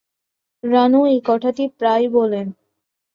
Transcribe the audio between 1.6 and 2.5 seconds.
প্রায়ই বলে।